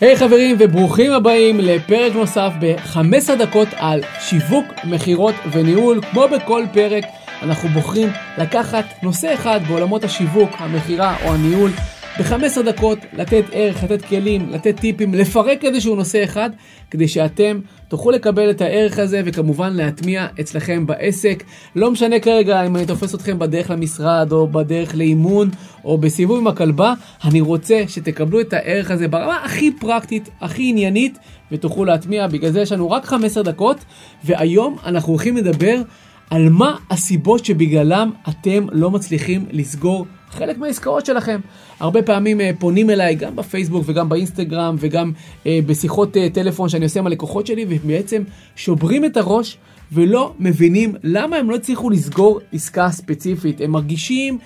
[0.00, 6.00] היי hey, חברים וברוכים הבאים לפרק נוסף ב-15 דקות על שיווק, מכירות וניהול.
[6.10, 7.04] כמו בכל פרק
[7.42, 8.08] אנחנו בוחרים
[8.38, 11.70] לקחת נושא אחד בעולמות השיווק, המכירה או הניהול
[12.18, 16.50] ב-15 דקות לתת ערך, לתת כלים, לתת טיפים, לפרק איזשהו נושא אחד,
[16.90, 21.44] כדי שאתם תוכלו לקבל את הערך הזה וכמובן להטמיע אצלכם בעסק.
[21.76, 25.50] לא משנה כרגע אם אני תופס אתכם בדרך למשרד או בדרך לאימון
[25.84, 26.94] או בסיבוב עם הכלבה,
[27.24, 31.18] אני רוצה שתקבלו את הערך הזה ברמה הכי פרקטית, הכי עניינית,
[31.52, 32.26] ותוכלו להטמיע.
[32.26, 33.76] בגלל זה יש לנו רק 15 דקות,
[34.24, 35.82] והיום אנחנו הולכים לדבר
[36.30, 41.40] על מה הסיבות שבגללם אתם לא מצליחים לסגור חלק מהעסקאות שלכם.
[41.80, 45.12] הרבה פעמים אה, פונים אליי גם בפייסבוק וגם באינסטגרם וגם
[45.46, 48.22] אה, בשיחות אה, טלפון שאני עושה עם הלקוחות שלי ובעצם
[48.56, 49.58] שוברים את הראש
[49.92, 53.60] ולא מבינים למה הם לא הצליחו לסגור עסקה ספציפית.
[53.60, 54.38] הם מרגישים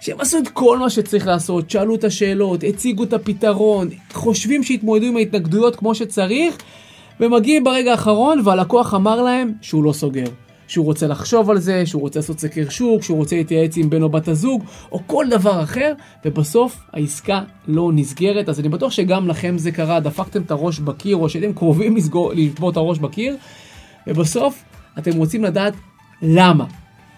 [0.00, 5.06] שהם עשו את כל מה שצריך לעשות, שאלו את השאלות, הציגו את הפתרון, חושבים שהתמודדו
[5.06, 6.56] עם ההתנגדויות כמו שצריך
[7.20, 10.43] ומגיעים ברגע האחרון והלקוח אמר להם שהוא לא סוגר.
[10.68, 14.02] שהוא רוצה לחשוב על זה, שהוא רוצה לעשות סקר שוק, שהוא רוצה להתייעץ עם בן
[14.02, 15.92] או בת הזוג, או כל דבר אחר,
[16.24, 18.48] ובסוף העסקה לא נסגרת.
[18.48, 22.32] אז אני בטוח שגם לכם זה קרה, דפקתם את הראש בקיר, או שהייתם קרובים לסגור,
[22.34, 23.36] לשבור את הראש בקיר,
[24.06, 24.64] ובסוף
[24.98, 25.74] אתם רוצים לדעת
[26.22, 26.64] למה.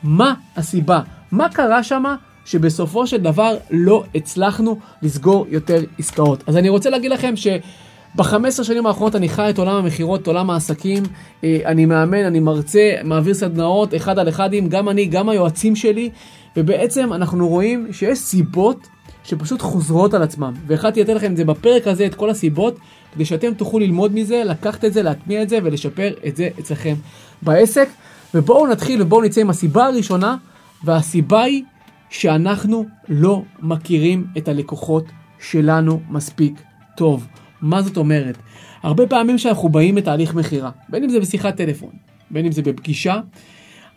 [0.02, 1.00] מה הסיבה?
[1.32, 6.44] מה קרה שמה שבסופו של דבר לא הצלחנו לסגור יותר עסקאות?
[6.46, 7.46] אז אני רוצה להגיד לכם ש...
[8.16, 11.02] ב-15 שנים האחרונות אני חי את עולם המכירות, את עולם העסקים,
[11.44, 16.10] אה, אני מאמן, אני מרצה, מעביר סדנאות אחד על אחדים, גם אני, גם היועצים שלי,
[16.56, 18.86] ובעצם אנחנו רואים שיש סיבות
[19.24, 20.54] שפשוט חוזרות על עצמם.
[20.66, 22.78] והחלטתי לתת לכם את זה בפרק הזה, את כל הסיבות,
[23.14, 26.94] כדי שאתם תוכלו ללמוד מזה, לקחת את זה, להטמיע את זה ולשפר את זה אצלכם
[27.42, 27.88] בעסק.
[28.34, 30.36] ובואו נתחיל ובואו נצא עם הסיבה הראשונה,
[30.84, 31.62] והסיבה היא
[32.10, 35.04] שאנחנו לא מכירים את הלקוחות
[35.38, 36.60] שלנו מספיק
[36.96, 37.26] טוב.
[37.66, 38.38] מה זאת אומרת?
[38.82, 41.90] הרבה פעמים שאנחנו באים לתהליך מכירה, בין אם זה בשיחת טלפון,
[42.30, 43.20] בין אם זה בפגישה,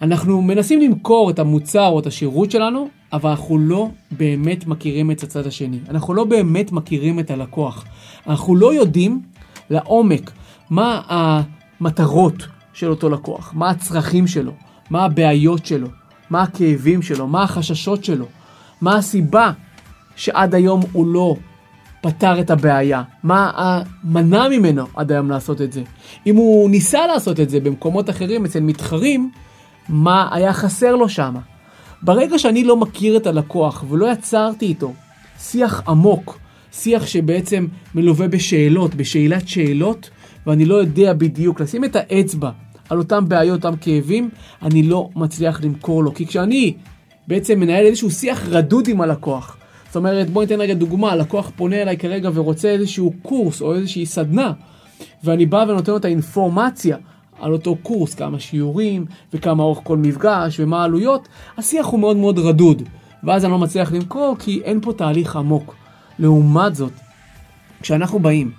[0.01, 5.23] אנחנו מנסים למכור את המוצר או את השירות שלנו, אבל אנחנו לא באמת מכירים את
[5.23, 5.79] הצד השני.
[5.89, 7.85] אנחנו לא באמת מכירים את הלקוח.
[8.27, 9.21] אנחנו לא יודעים
[9.69, 10.31] לעומק
[10.69, 14.51] מה המטרות של אותו לקוח, מה הצרכים שלו,
[14.89, 15.87] מה הבעיות שלו,
[16.29, 18.25] מה הכאבים שלו, מה החששות שלו,
[18.81, 19.51] מה הסיבה
[20.15, 21.35] שעד היום הוא לא
[22.01, 23.03] פתר את הבעיה?
[23.23, 25.81] מה מנע ממנו עד היום לעשות את זה?
[26.27, 29.31] אם הוא ניסה לעשות את זה במקומות אחרים אצל מתחרים,
[29.89, 31.35] מה היה חסר לו שם?
[32.01, 34.93] ברגע שאני לא מכיר את הלקוח ולא יצרתי איתו
[35.39, 36.39] שיח עמוק,
[36.71, 40.09] שיח שבעצם מלווה בשאלות, בשאלת שאלות,
[40.47, 42.51] ואני לא יודע בדיוק לשים את האצבע
[42.89, 44.29] על אותם בעיות, אותם כאבים,
[44.61, 46.13] אני לא מצליח למכור לו.
[46.13, 46.73] כי כשאני
[47.27, 49.57] בעצם מנהל איזשהו שיח רדוד עם הלקוח,
[49.89, 54.05] זאת אומרת, בואי ניתן רגע דוגמה, לקוח פונה אליי כרגע ורוצה איזשהו קורס או איזושהי
[54.05, 54.53] סדנה,
[55.23, 56.97] ואני בא ונותן לו את האינפורמציה
[57.39, 62.39] על אותו קורס, כמה שיעורים, וכמה אורך כל מפגש, ומה העלויות, השיח הוא מאוד מאוד
[62.39, 62.83] רדוד,
[63.23, 65.75] ואז אני לא מצליח למכור כי אין פה תהליך עמוק.
[66.19, 66.93] לעומת זאת,
[67.81, 68.51] כשאנחנו באים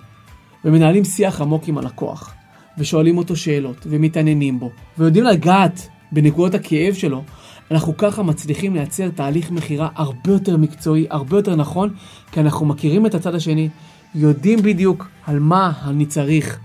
[0.65, 2.33] ומנהלים שיח עמוק עם הלקוח,
[2.77, 7.23] ושואלים אותו שאלות, ומתעניינים בו, ויודעים לגעת בנקודות הכאב שלו,
[7.71, 11.89] אנחנו ככה מצליחים לייצר תהליך מכירה הרבה יותר מקצועי, הרבה יותר נכון,
[12.31, 13.69] כי אנחנו מכירים את הצד השני,
[14.15, 16.59] יודעים בדיוק על מה אני צריך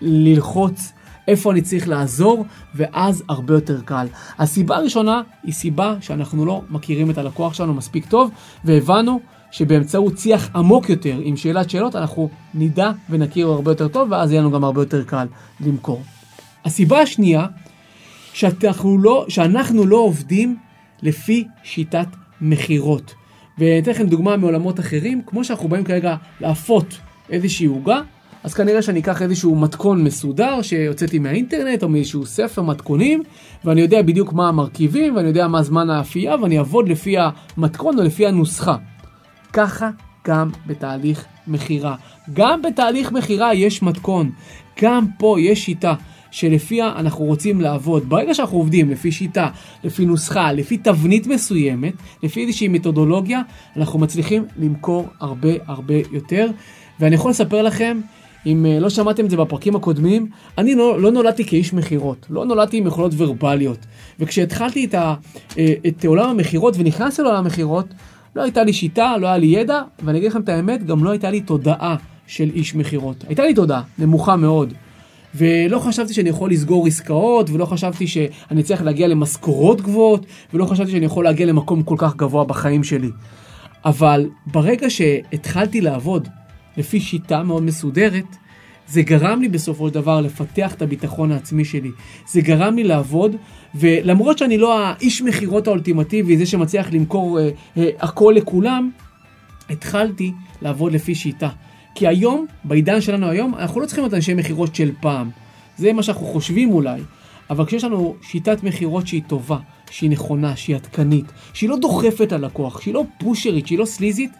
[0.00, 0.92] ללחוץ,
[1.28, 4.06] איפה אני צריך לעזור, ואז הרבה יותר קל.
[4.38, 8.30] הסיבה הראשונה היא סיבה שאנחנו לא מכירים את הלקוח שלנו מספיק טוב,
[8.64, 9.20] והבנו
[9.50, 14.40] שבאמצעות שיח עמוק יותר עם שאלת שאלות, אנחנו נדע ונכיר הרבה יותר טוב, ואז יהיה
[14.40, 15.26] לנו גם הרבה יותר קל
[15.60, 16.02] למכור.
[16.64, 17.46] הסיבה השנייה
[18.40, 20.56] שאנחנו לא, שאנחנו לא עובדים
[21.02, 22.06] לפי שיטת
[22.40, 23.14] מכירות.
[23.58, 26.98] ואני אתן לכם דוגמה מעולמות אחרים, כמו שאנחנו באים כרגע לאפות
[27.30, 28.00] איזושהי עוגה,
[28.44, 33.22] אז כנראה שאני אקח איזשהו מתכון מסודר שהוצאתי מהאינטרנט או מאיזשהו ספר מתכונים,
[33.64, 38.04] ואני יודע בדיוק מה המרכיבים, ואני יודע מה זמן האפייה, ואני אעבוד לפי המתכון או
[38.04, 38.76] לפי הנוסחה.
[39.52, 39.90] ככה
[40.26, 41.94] גם בתהליך מכירה.
[42.32, 44.30] גם בתהליך מכירה יש מתכון,
[44.82, 45.94] גם פה יש שיטה.
[46.30, 48.08] שלפיה אנחנו רוצים לעבוד.
[48.08, 49.48] ברגע שאנחנו עובדים לפי שיטה,
[49.84, 53.40] לפי נוסחה, לפי תבנית מסוימת, לפי איזושהי מתודולוגיה,
[53.76, 56.50] אנחנו מצליחים למכור הרבה הרבה יותר.
[57.00, 58.00] ואני יכול לספר לכם,
[58.46, 60.28] אם אה, לא שמעתם את זה בפרקים הקודמים,
[60.58, 63.78] אני לא, לא נולדתי כאיש מכירות, לא נולדתי עם יכולות ורבליות.
[64.18, 65.14] וכשהתחלתי את, ה,
[65.58, 67.86] אה, את עולם המכירות ונכנסתי לעולם המכירות,
[68.36, 71.10] לא הייתה לי שיטה, לא היה לי ידע, ואני אגיד לכם את האמת, גם לא
[71.10, 71.96] הייתה לי תודעה
[72.26, 73.24] של איש מכירות.
[73.28, 74.72] הייתה לי תודעה, נמוכה מאוד.
[75.34, 80.90] ולא חשבתי שאני יכול לסגור עסקאות, ולא חשבתי שאני צריך להגיע למשכורות גבוהות, ולא חשבתי
[80.90, 83.10] שאני יכול להגיע למקום כל כך גבוה בחיים שלי.
[83.84, 86.28] אבל ברגע שהתחלתי לעבוד
[86.76, 88.36] לפי שיטה מאוד מסודרת,
[88.88, 91.90] זה גרם לי בסופו של דבר לפתח את הביטחון העצמי שלי.
[92.28, 93.36] זה גרם לי לעבוד,
[93.74, 98.90] ולמרות שאני לא האיש מכירות האולטימטיבי, זה שמצליח למכור אה, אה, הכל לכולם,
[99.70, 100.32] התחלתי
[100.62, 101.48] לעבוד לפי שיטה.
[101.94, 105.30] כי היום, בעידן שלנו היום, אנחנו לא צריכים להיות אנשי מכירות של פעם.
[105.76, 107.00] זה מה שאנחנו חושבים אולי.
[107.50, 109.58] אבל כשיש לנו שיטת מכירות שהיא טובה,
[109.90, 114.32] שהיא נכונה, שהיא עדכנית, שהיא לא דוחפת ללקוח, שהיא לא פושרית, שהיא לא סליזית,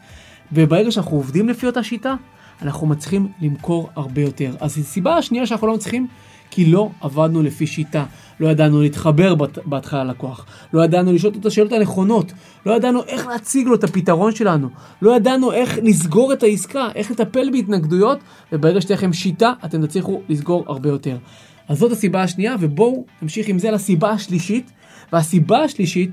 [0.52, 2.14] וברגע שאנחנו עובדים לפי אותה שיטה,
[2.62, 4.56] אנחנו מצליחים למכור הרבה יותר.
[4.60, 6.06] אז הסיבה השנייה שאנחנו לא מצליחים,
[6.50, 8.04] כי לא עבדנו לפי שיטה.
[8.40, 12.32] לא ידענו להתחבר בהתחלה ללקוח, לא ידענו לשאול את השאלות הנכונות,
[12.66, 14.68] לא ידענו איך להציג לו את הפתרון שלנו,
[15.02, 18.18] לא ידענו איך לסגור את העסקה, איך לטפל בהתנגדויות,
[18.52, 21.16] וברגע שתהיה לכם שיטה, אתם תצליחו לסגור הרבה יותר.
[21.68, 24.70] אז זאת הסיבה השנייה, ובואו נמשיך עם זה לסיבה השלישית,
[25.12, 26.10] והסיבה השלישית,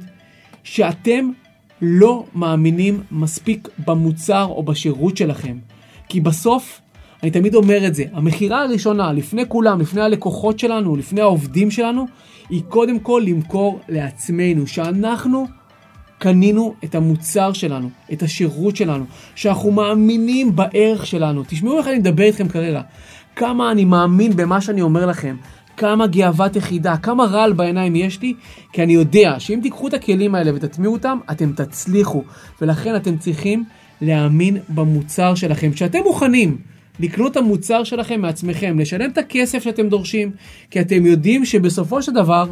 [0.63, 1.29] שאתם
[1.81, 5.57] לא מאמינים מספיק במוצר או בשירות שלכם.
[6.09, 6.81] כי בסוף,
[7.23, 12.05] אני תמיד אומר את זה, המכירה הראשונה, לפני כולם, לפני הלקוחות שלנו, לפני העובדים שלנו,
[12.49, 15.47] היא קודם כל למכור לעצמנו, שאנחנו
[16.17, 19.05] קנינו את המוצר שלנו, את השירות שלנו,
[19.35, 21.43] שאנחנו מאמינים בערך שלנו.
[21.47, 22.81] תשמעו איך אני מדבר איתכם כרגע,
[23.35, 25.35] כמה אני מאמין במה שאני אומר לכם,
[25.77, 28.33] כמה גאוות יחידה, כמה רעל בעיניים יש לי,
[28.73, 32.23] כי אני יודע שאם תיקחו את הכלים האלה ותטמיעו אותם, אתם תצליחו,
[32.61, 33.63] ולכן אתם צריכים
[34.01, 35.71] להאמין במוצר שלכם.
[35.71, 36.57] כשאתם מוכנים
[36.99, 40.31] לקנות את המוצר שלכם מעצמכם, לשלם את הכסף שאתם דורשים,
[40.71, 42.45] כי אתם יודעים שבסופו של דבר,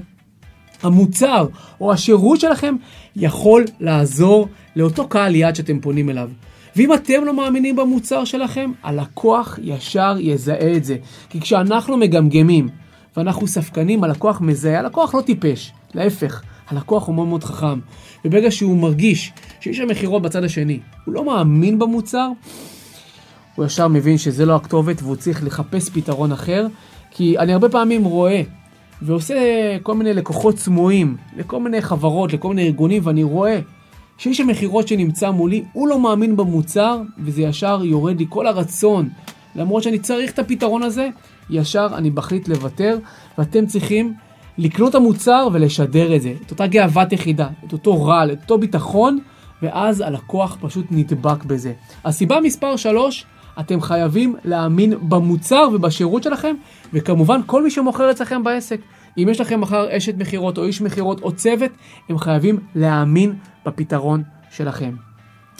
[0.84, 1.48] המוצר
[1.82, 2.76] או השירות שלכם
[3.16, 6.30] יכול לעזור לאותו קהל יעד שאתם פונים אליו.
[6.76, 10.98] ואם אתם לא מאמינים במוצר שלכם, הלקוח ישר יזהה את זה.
[11.30, 12.70] כי כשאנחנו מגמגמים
[13.18, 17.80] ואנחנו ספקנים, הלקוח מזהה, הלקוח לא טיפש, להפך, הלקוח הוא מאוד מאוד חכם.
[18.26, 22.30] וברגע שהוא מרגיש שיש שם מכירות בצד השני, הוא לא מאמין במוצר,
[23.56, 26.68] הוא ישר מבין שזה לא הכתובת והוא צריך לחפש פתרון אחר.
[27.12, 28.42] כי אני הרבה פעמים רואה
[29.02, 29.36] ועושה
[29.84, 33.60] כל מיני לקוחות סמויים לכל מיני חברות, לכל מיני ארגונים, ואני רואה
[34.18, 39.10] שיש שם מכירות שנמצא מולי, הוא לא מאמין במוצר, וזה ישר יורד לי כל הרצון.
[39.56, 41.10] למרות שאני צריך את הפתרון הזה,
[41.50, 42.98] ישר אני מחליט לוותר,
[43.38, 44.14] ואתם צריכים
[44.58, 48.58] לקנות את המוצר ולשדר את זה, את אותה גאוות יחידה, את אותו רעל, את אותו
[48.58, 49.20] ביטחון,
[49.62, 51.74] ואז הלקוח פשוט נדבק בזה.
[52.06, 53.26] הסיבה מספר 3,
[53.60, 56.56] אתם חייבים להאמין במוצר ובשירות שלכם,
[56.94, 58.80] וכמובן כל מי שמוכר אצלכם בעסק.
[59.18, 61.72] אם יש לכם מחר אשת מכירות או איש מכירות או צוות,
[62.10, 63.34] הם חייבים להאמין
[63.66, 64.96] בפתרון שלכם.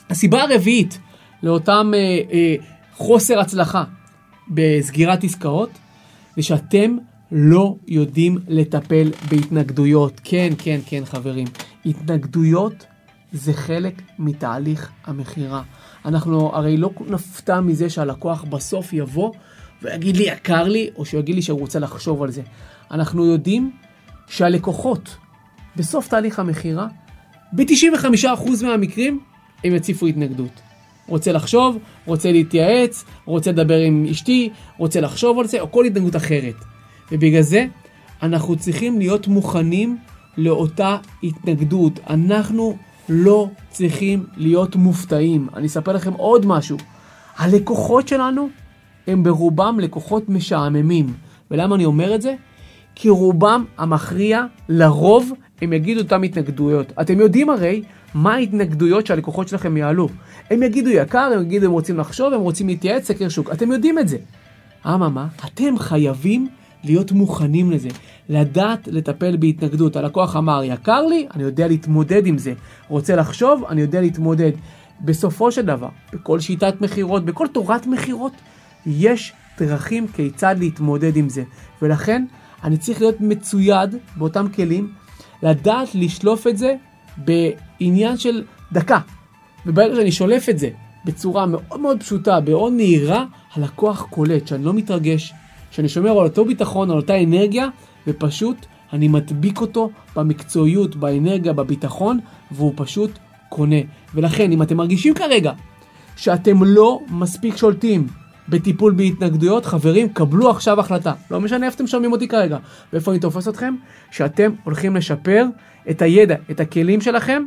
[0.10, 1.00] הסיבה הרביעית
[1.44, 2.00] לאותם אה,
[2.32, 2.56] אה,
[2.94, 3.84] חוסר הצלחה
[4.48, 5.70] בסגירת עסקאות,
[6.36, 6.98] זה שאתם
[7.32, 10.22] לא יודעים לטפל בהתנגדויות.
[10.24, 11.48] כן, כן, כן, חברים.
[11.86, 12.86] התנגדויות
[13.36, 15.62] זה חלק מתהליך המכירה.
[16.06, 19.32] אנחנו הרי לא נפתע מזה שהלקוח בסוף יבוא
[19.82, 22.42] ויגיד לי יקר לי, או שהוא יגיד לי שהוא רוצה לחשוב על זה.
[22.92, 23.72] אנחנו יודעים
[24.28, 25.18] שהלקוחות
[25.76, 26.88] בסוף תהליך המכירה,
[27.54, 29.20] ב-95% מהמקרים
[29.64, 30.62] הם יציפו התנגדות.
[31.08, 36.16] רוצה לחשוב, רוצה להתייעץ, רוצה לדבר עם אשתי, רוצה לחשוב על זה, או כל התנגדות
[36.16, 36.56] אחרת.
[37.12, 37.66] ובגלל זה
[38.24, 39.98] אנחנו צריכים להיות מוכנים
[40.38, 42.00] לאותה התנגדות.
[42.10, 42.78] אנחנו
[43.10, 45.48] לא צריכים להיות מופתעים.
[45.56, 46.78] אני אספר לכם עוד משהו.
[47.38, 48.50] הלקוחות שלנו
[49.08, 51.14] הם ברובם לקוחות משעממים.
[51.52, 52.36] ולמה אני אומר את זה?
[52.96, 55.32] כי רובם המכריע, לרוב,
[55.62, 56.94] הם יגידו אותם התנגדויות.
[57.02, 57.84] אתם יודעים הרי
[58.14, 60.10] מה ההתנגדויות שהלקוחות שלכם יעלו.
[60.52, 63.52] הם יגידו יקר, הם יגידו הם רוצים לחשוב, הם רוצים להתייעץ, סקר שוק.
[63.52, 64.18] אתם יודעים את זה.
[64.86, 66.48] אממה, אתם חייבים
[66.86, 67.90] להיות מוכנים לזה,
[68.30, 69.96] לדעת לטפל בהתנגדות.
[69.96, 72.54] הלקוח אמר, יקר לי, אני יודע להתמודד עם זה.
[72.88, 74.52] רוצה לחשוב, אני יודע להתמודד.
[75.02, 78.34] בסופו של דבר, בכל שיטת מכירות, בכל תורת מכירות,
[78.86, 81.44] יש דרכים כיצד להתמודד עם זה.
[81.82, 82.26] ולכן,
[82.64, 84.92] אני צריך להיות מצויד באותם כלים,
[85.44, 86.76] לדעת לשלוף את זה
[87.18, 89.00] בעניין של דקה.
[89.66, 90.70] וברגע שאני שולף את זה
[91.06, 95.34] בצורה מאוד מאוד פשוטה, מאוד נהירה, הלקוח קולט שאני לא מתרגש,
[95.76, 97.68] שאני שומר על אותו ביטחון, על אותה אנרגיה,
[98.08, 102.20] ופשוט אני מדביק אותו במקצועיות, באנרגיה, בביטחון,
[102.52, 103.12] והוא פשוט
[103.50, 103.76] קונה.
[104.14, 105.54] ולכן, אם אתם מרגישים כרגע
[106.16, 108.08] שאתם לא מספיק שולטים
[108.50, 111.14] בטיפול בהתנגדויות, חברים, קבלו עכשיו החלטה.
[111.32, 112.58] לא משנה איפה אתם שומעים אותי כרגע,
[112.94, 113.76] ואיפה אני תופס אתכם,
[114.12, 115.46] שאתם הולכים לשפר
[115.90, 117.44] את הידע, את הכלים שלכם,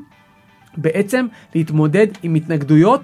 [0.77, 3.01] בעצם להתמודד עם התנגדויות,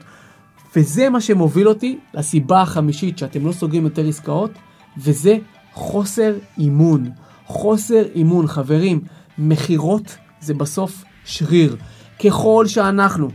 [0.77, 4.51] וזה מה שמוביל אותי לסיבה החמישית שאתם לא סוגרים יותר עסקאות,
[4.99, 5.37] וזה
[5.73, 7.11] חוסר אימון.
[7.47, 9.01] חוסר אימון, חברים,
[9.39, 11.77] מכירות זה בסוף שריר.
[12.25, 13.29] ככל שאנחנו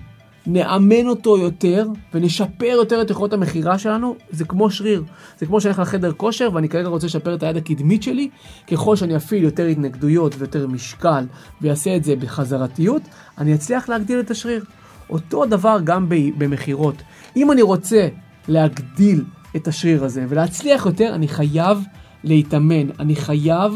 [0.48, 5.04] נאמן אותו יותר ונשפר יותר את יכולות המכירה שלנו, זה כמו שריר.
[5.40, 8.30] זה כמו שאני הולך לחדר כושר ואני כרגע רוצה לשפר את היד הקדמית שלי,
[8.72, 11.26] ככל שאני אפעיל יותר התנגדויות ויותר משקל
[11.62, 13.02] ויעשה את זה בחזרתיות,
[13.38, 14.64] אני אצליח להגדיל את השריר.
[15.10, 16.96] אותו דבר גם במכירות.
[17.36, 18.08] אם אני רוצה
[18.48, 19.24] להגדיל
[19.56, 21.84] את השריר הזה ולהצליח יותר, אני חייב
[22.24, 22.90] להתאמן.
[23.00, 23.74] אני חייב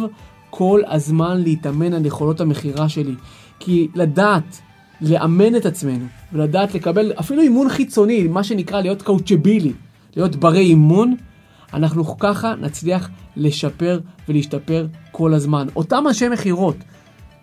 [0.50, 3.16] כל הזמן להתאמן על יכולות המכירה שלי.
[3.60, 4.62] כי לדעת
[5.02, 9.74] לאמן את עצמנו ולדעת לקבל אפילו אימון חיצוני, מה שנקרא להיות קאוצ'בילי,
[10.16, 11.16] להיות ברי אימון,
[11.74, 14.00] אנחנו ככה נצליח לשפר
[14.30, 15.68] ולהשתפר כל הזמן.
[15.76, 16.76] אותם אנשי מכירות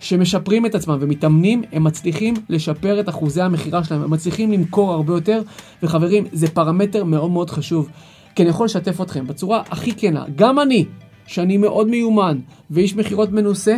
[0.00, 5.12] שמשפרים את עצמם ומתאמנים, הם מצליחים לשפר את אחוזי המכירה שלהם, הם מצליחים למכור הרבה
[5.12, 5.42] יותר,
[5.82, 7.88] וחברים, זה פרמטר מאוד מאוד חשוב.
[8.34, 10.84] כי אני יכול לשתף אתכם בצורה הכי כנה, גם אני,
[11.26, 12.38] שאני מאוד מיומן
[12.70, 13.76] ואיש מכירות מנוסה,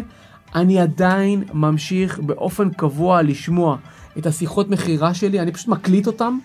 [0.55, 3.77] אני עדיין ממשיך באופן קבוע לשמוע
[4.19, 6.39] את השיחות מכירה שלי, אני פשוט מקליט אותם,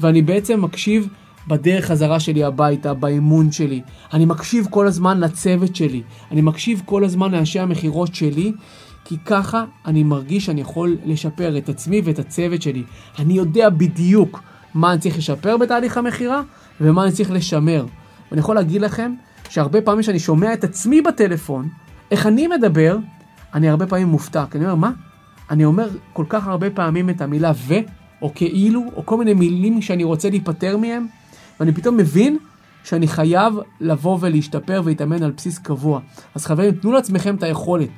[0.00, 1.08] ואני בעצם מקשיב
[1.48, 3.82] בדרך חזרה שלי הביתה, באימון שלי.
[4.12, 8.52] אני מקשיב כל הזמן לצוות שלי, אני מקשיב כל הזמן לאנשי המכירות שלי,
[9.04, 12.82] כי ככה אני מרגיש שאני יכול לשפר את עצמי ואת הצוות שלי.
[13.18, 14.42] אני יודע בדיוק
[14.74, 16.42] מה אני צריך לשפר בתהליך המכירה
[16.80, 17.86] ומה אני צריך לשמר.
[18.30, 19.14] ואני יכול להגיד לכם
[19.48, 21.68] שהרבה פעמים שאני שומע את עצמי בטלפון,
[22.10, 22.96] איך אני מדבר,
[23.54, 24.90] אני הרבה פעמים מופתע, כי אני אומר, מה?
[25.50, 27.74] אני אומר כל כך הרבה פעמים את המילה ו,
[28.22, 31.06] או כאילו, או כל מיני מילים שאני רוצה להיפטר מהם,
[31.60, 32.38] ואני פתאום מבין
[32.84, 36.00] שאני חייב לבוא ולהשתפר ולהתאמן על בסיס קבוע.
[36.34, 37.88] אז חברים, תנו לעצמכם את היכולת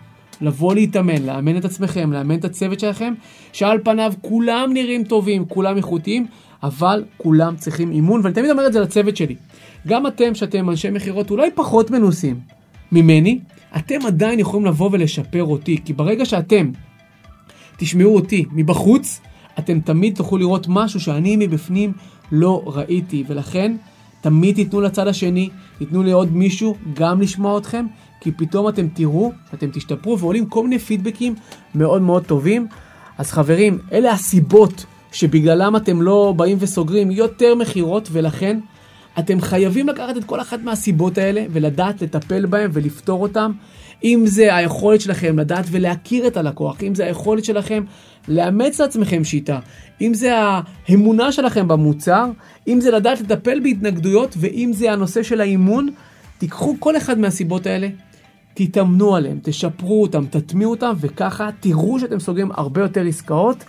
[0.41, 3.15] לבוא להתאמן, לאמן את עצמכם, לאמן את הצוות שלכם,
[3.53, 6.27] שעל פניו כולם נראים טובים, כולם איכותיים,
[6.65, 9.35] אבל כולם צריכים אימון, ואני תמיד אומר את זה לצוות שלי.
[9.87, 12.41] גם אתם, שאתם אנשי מכירות אולי פחות מנוסים
[12.93, 13.41] ממני,
[13.77, 16.71] אתם עדיין יכולים לבוא ולשפר אותי, כי ברגע שאתם
[17.77, 19.21] תשמעו אותי מבחוץ,
[19.59, 21.93] אתם תמיד תוכלו לראות משהו שאני מבפנים
[22.33, 23.77] לא ראיתי, ולכן
[24.21, 27.87] תמיד תיתנו לצד השני, תיתנו לעוד מישהו גם לשמוע אתכם,
[28.21, 31.35] כי פתאום אתם תראו, אתם תשתפרו ועולים כל מיני פידבקים
[31.75, 32.67] מאוד מאוד טובים.
[33.19, 38.59] אז חברים, אלה הסיבות שבגללם אתם לא באים וסוגרים יותר מכירות, ולכן
[39.19, 43.53] אתם חייבים לקחת את כל אחת מהסיבות האלה ולדעת לטפל בהם ולפתור אותם.
[44.05, 47.85] אם זה היכולת שלכם לדעת ולהכיר את הלקוח, אם זה היכולת שלכם
[48.29, 49.59] לאמץ לעצמכם שיטה,
[50.01, 50.35] אם זה
[50.89, 52.31] האמונה שלכם במוצר,
[52.69, 55.89] אם זה לדעת לטפל בהתנגדויות ואם זה הנושא של האימון,
[56.39, 57.89] תיקחו כל אחד מהסיבות האלה,
[58.55, 63.65] תתאמנו עליהם, תשפרו אותם, תטמיעו אותם, וככה תראו שאתם סוגרים הרבה יותר עסקאות.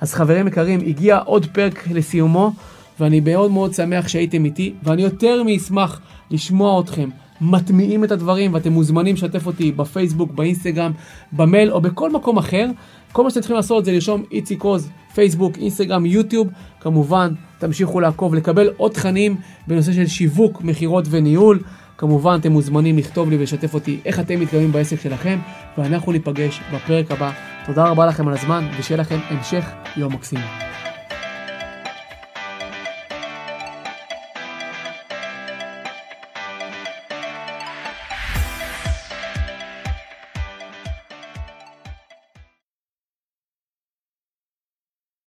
[0.00, 2.52] אז חברים יקרים, הגיע עוד פרק לסיומו.
[3.00, 7.08] ואני מאוד מאוד שמח שהייתם איתי, ואני יותר מאשמח לשמוע אתכם
[7.40, 10.92] מטמיעים את הדברים, ואתם מוזמנים לשתף אותי בפייסבוק, באינסטגרם,
[11.32, 12.66] במייל או בכל מקום אחר.
[13.12, 16.48] כל מה שאתם צריכים לעשות זה לרשום איציק עוז, פייסבוק, אינסטגרם, יוטיוב.
[16.80, 21.62] כמובן, תמשיכו לעקוב, לקבל עוד תכנים בנושא של שיווק, מכירות וניהול.
[21.98, 25.38] כמובן, אתם מוזמנים לכתוב לי ולשתף אותי איך אתם מתקדמים בעסק שלכם,
[25.78, 27.49] ואנחנו ניפגש בפרק הבא.
[27.66, 29.64] תודה רבה לכם על הזמן, ושיהיה לכם המשך
[29.96, 30.40] יום מקסים.